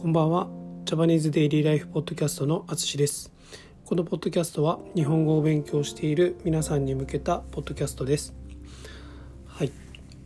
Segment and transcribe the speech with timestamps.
[0.00, 0.46] こんばんは。
[0.84, 3.32] ジャパニーズデイリーライフポッドキャストのあつしです。
[3.84, 8.32] このポッドキャストは日本語を勉強している皆さんに向けたポッドキャストです。
[9.44, 9.72] はい、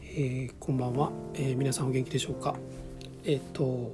[0.00, 2.54] えーこんばんは、えー皆さんお元気でしょうか？
[3.26, 3.92] えっ、と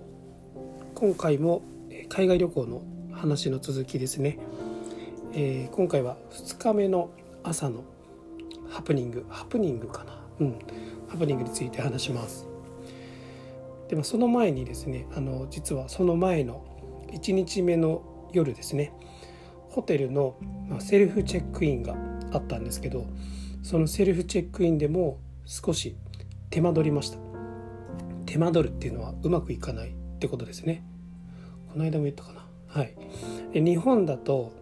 [0.94, 4.38] 今回もえ海外旅行の話の続きですね。
[5.32, 7.10] えー今回は2日目の
[7.42, 7.82] 朝の
[8.70, 10.20] ハプニング、ハプニングかな？
[10.38, 10.58] うん、
[11.08, 12.46] ハプニングについて話します。
[13.88, 16.64] でもその前にですねあの実はその前の
[17.12, 18.92] 1日目の夜ですね
[19.70, 20.36] ホテルの
[20.80, 21.94] セルフチェックインが
[22.32, 23.06] あったんですけど
[23.62, 25.96] そのセルフチェックインでも少し
[26.50, 27.18] 手間取りました。
[28.26, 30.84] 手間取るっていうのはうまくいかないってことですね。
[31.72, 32.46] この間も言ったかな。
[32.68, 32.94] はい。
[33.54, 34.52] 日本だと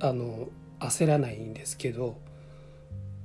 [0.00, 2.18] あの焦らないんですけど、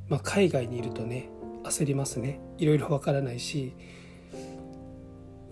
[0.07, 1.29] まあ、海外にいるとね
[1.63, 2.39] 焦りますね。
[2.57, 3.73] いろいろわからないし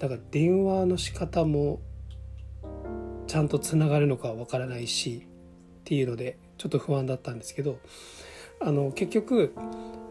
[0.03, 1.79] だから電話の仕方も
[3.25, 7.79] ちゃんとつながるのかわからないしっていうのでちょっと不安だったんですけど
[8.59, 9.53] あの結局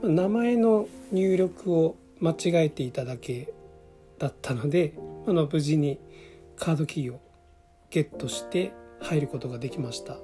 [0.03, 3.53] 名前の入力を間違えていただけ
[4.19, 4.95] だったので
[5.27, 5.99] あの無事に
[6.57, 7.21] カードキーを
[7.91, 10.17] ゲットして入ることができました。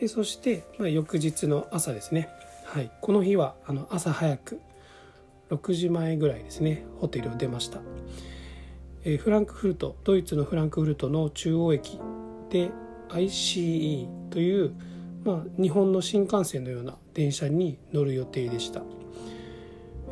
[0.00, 2.30] でそして、まあ、翌日の朝ですね、
[2.64, 4.60] はい、この日はあの朝早く
[5.50, 7.80] 6時前ぐらいですねホテルを出ました、
[9.04, 11.98] えフランクフルトドイツのフランクフルトの中央駅
[12.50, 12.70] で
[13.10, 14.74] ICE という、
[15.24, 18.82] まあ、日本の新幹線のような電車に乗る予定でした。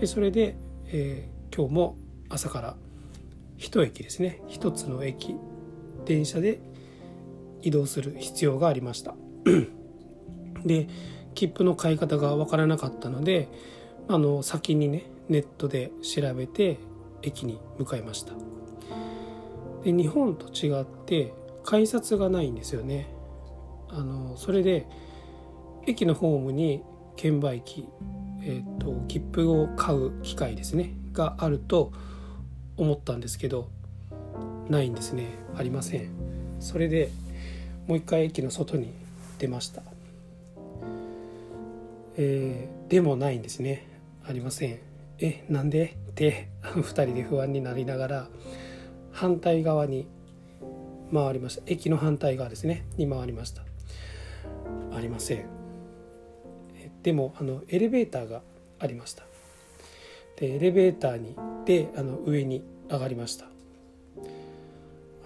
[0.04, 1.96] それで、えー今日も
[2.28, 2.76] 朝から
[3.56, 5.34] 一駅ですね一つの駅
[6.04, 6.60] 電車で
[7.62, 9.14] 移動する必要がありました。
[10.64, 10.88] で
[11.34, 13.48] 切符の買い方が分からなかったので
[14.08, 16.78] あの先にねネットで調べて
[17.22, 18.32] 駅に向かいました。
[19.84, 21.32] で日本と違って
[21.64, 23.08] 改札がないんですよね。
[23.90, 24.86] あのそれで
[25.86, 26.82] 駅のホームに
[27.16, 27.88] 券売機、
[28.42, 30.92] えー、と切符を買う機械ですね。
[31.12, 31.92] があると
[32.76, 33.68] 思ったんですけど
[34.68, 35.26] ないんですね。
[35.56, 36.10] ありません。
[36.60, 37.10] それで
[37.86, 38.92] もう一回駅の外に
[39.38, 39.82] 出ました。
[42.16, 43.86] えーでもないんですね。
[44.26, 44.87] ありません。
[45.20, 45.96] えなんで？
[46.10, 48.28] って 2人で不安になりながら
[49.12, 50.06] 反対側に
[51.12, 51.62] 回りました。
[51.66, 52.84] 駅の反対側ですね。
[52.96, 53.62] に回りました。
[54.92, 55.44] ありません。
[57.02, 58.42] でもあのエレベーターが
[58.78, 59.24] ありました。
[60.36, 63.46] でエレベーターにであの上に上がりました。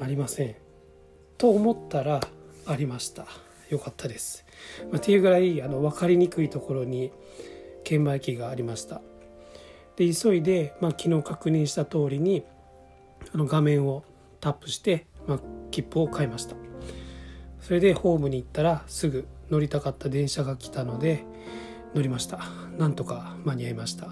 [0.01, 0.57] ありません。
[1.39, 2.21] と思ったら
[2.67, 3.27] ありました。
[3.69, 4.45] よかったです、
[4.91, 7.11] まあ、っていうぐらいあの分かりにくいところに
[7.85, 9.01] 券売機がありました。
[9.97, 12.45] で急いで、まあ、昨日確認した通りに
[13.35, 14.05] あの画面を
[14.41, 16.57] タップして、まあ、切符を買いました。
[17.61, 21.25] それでホームに行ったらすぐ乗りたかった電車が来たので
[21.95, 22.41] 乗りました。
[22.79, 24.09] なんとか間に合いました。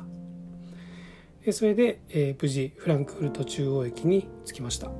[1.45, 4.91] でそれで、えー無事フランクフルト中央駅に着きました。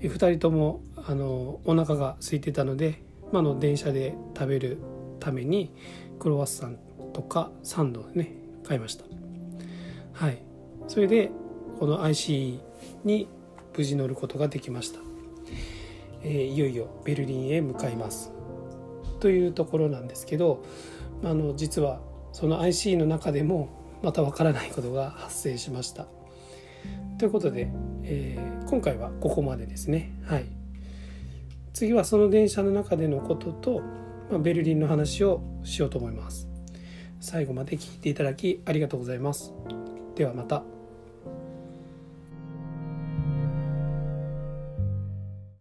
[0.00, 4.78] 2人ともあのお腹が空いてたので、ま、あの電車で食べる
[5.20, 5.74] ために
[6.18, 6.78] クロワッサン
[7.12, 8.32] とかサンドをね
[8.64, 9.04] 買いました。
[10.16, 10.38] はい。
[10.88, 11.30] それで
[11.78, 12.58] この IC
[13.04, 13.28] に
[13.76, 15.00] 無事乗ることができました、
[16.22, 18.32] えーいよいよベルリンへ向かいます。
[19.20, 20.64] というところなんですけど
[21.22, 22.00] あの実は
[22.32, 23.68] その IC の中でも
[24.02, 26.06] またわからないことが発生しました。
[27.18, 27.68] ということで、
[28.02, 30.12] えー今回はここまでですね。
[30.24, 30.46] はい。
[31.72, 33.80] 次はその電車の中でのことと、
[34.30, 36.48] まあ、ベルリンの話をしようと思います。
[37.20, 39.52] 最後まで聞いていただきありがとうございます。
[40.16, 40.75] ではまた。